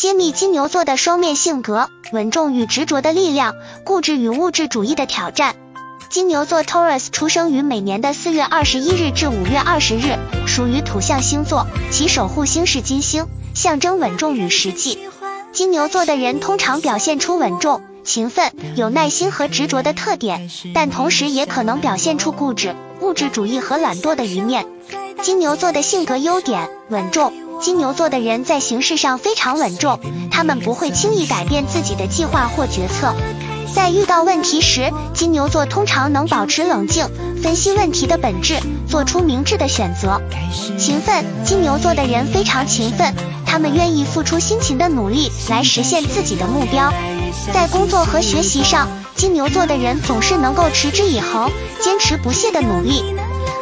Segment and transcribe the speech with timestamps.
[0.00, 5.56] 揭秘金牛座的双面性格：稳重与执着的力量，固执与物质主义的挑战。
[6.08, 10.16] 金牛座 Taurus 出生于每年的四月二十一日至五月二十日，
[10.46, 14.98] 属于土象星座，其守护星是金星，象征稳重与实际。
[15.52, 24.64] 金牛座的人通常表现出稳重、勤奋、有耐心和执着的特点，但同时也可能表现出固执、物质主义和懒惰的一面。
[25.20, 27.30] 金牛座的性格优点：稳重。
[27.60, 30.00] 金牛座的人在行事上非常稳重，
[30.30, 33.14] 他们不会轻易改变自己的计划或决策。
[33.74, 37.06] 在遇到问题时，金牛座通常能保持冷静，
[37.42, 38.58] 分析问题的本质，
[38.88, 40.20] 做出明智的选择。
[40.78, 46.90] 勤奋，金牛座的人非常勤奋，他们愿意付出辛勤的努力来实现自己的目标。
[47.52, 53.04] 在工作和学习上，金牛座的人总是能够持之以恒，坚持不懈的努力。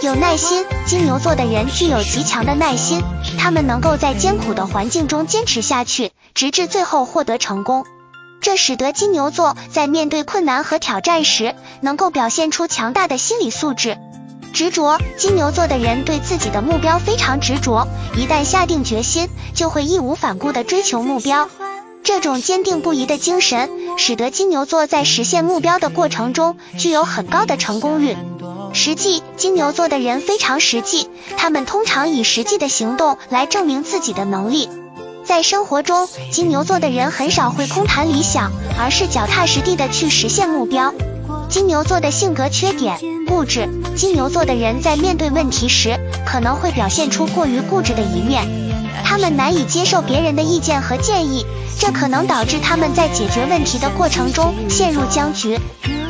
[0.00, 3.02] 有耐心，金牛座的人具有极强的耐心，
[3.36, 7.84] 他们能够在艰苦的环境中坚持下去，直至最后获得成功。
[8.40, 13.98] 这使得金牛座在面对困难和挑战时，能够表现出强大的心理素质。
[14.52, 21.48] 执着，金牛座的人对自己的目标非常执着，一旦下定决心，就会义无反顾地追求目标。
[22.04, 28.16] 这种坚定不移的精神，使得金牛座在实现目标的过程中具有很高的成功率。
[28.72, 34.68] 实际，金牛座的人非常实际，他们通常以实际的行动来证明自己的能力。
[35.24, 40.94] 在生活中，金牛座的人很少会空谈理想，而是脚踏实地的去实现目标。
[41.48, 43.68] 金牛座的性格缺点：固执。
[43.96, 48.46] 金牛座的人在面对问题时，可能会表现出过于固执的一面，
[49.04, 51.44] 他们难以接受别人的意见和建议，
[51.78, 55.58] 这可能导致他们在解决问题的过程中陷入僵局。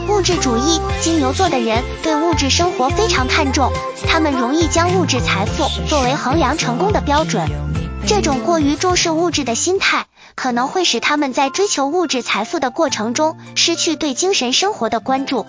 [0.09, 3.70] 物质主义，金牛座的人对物质生活非常看重，
[4.06, 7.47] 他们容易将物质财富作为衡量成功的标准。
[8.06, 15.45] 这种过于重视物质的心态，可能会使他们在追求物质财富的过程中失去对精神生活的关注。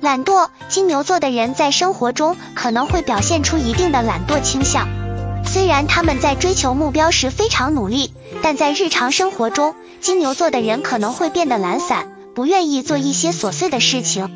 [0.00, 4.88] 懒惰，金牛座的人在生活中可能会表现出一定的懒惰倾向。
[5.44, 12.08] 虽然他们在追求目标时非常努力，但在日常生活中，金牛座的人可能会变得懒散。
[12.38, 14.30] 不愿意做一些琐碎的事情，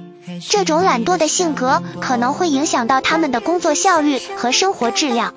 [0.48, 5.34] 这种懒惰的性格可能会影响到他们的工作效率和生活质量。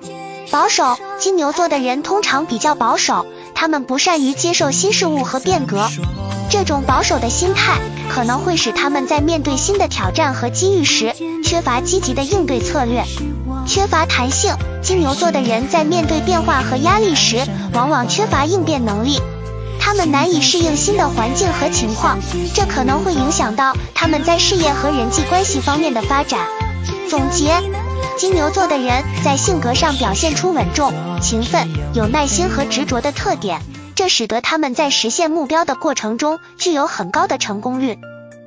[0.50, 5.88] 保守，金牛座的人通常比较保守，他们不善于接受新事物和变革。
[6.50, 7.78] 这种保守的心态
[8.12, 13.04] 可能会使他们在面对新的挑战和机遇时缺乏积极的应对策略。
[13.64, 19.20] 缺乏弹性，金牛座的人在面对变化和压力时往往缺乏应变能力。
[19.86, 22.18] 他们难以适应新的环境和情况，
[22.52, 26.40] 这可能会影响到他们在事业和人际关系方面的发展。
[27.08, 27.54] 总结：
[28.18, 30.92] 金牛座的人在性格上表现出稳重、
[31.22, 33.60] 勤奋、有耐心和执着的特点，
[33.94, 37.96] 这使得他们在实现目标的过程中具有很高的成功率。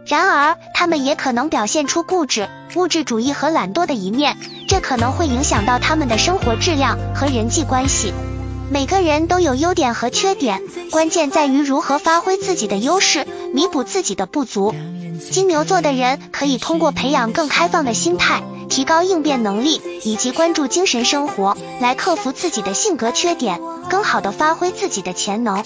[0.05, 4.35] 然而，他们也可能表现出固执、物质主义和懒惰的一面，
[4.67, 8.13] 这可能会影响到他们的生活质量和人际关系。
[8.71, 14.75] 每个人都有优点和缺点，关键在于如何发挥自己的优势，弥补自己的不足。
[15.31, 23.59] 金牛座的人可以通过培养更开放的心态，提高应变能力，以及关注精神生活，来克服自己的性格缺点，
[23.89, 25.63] 更好地发挥自己的潜能。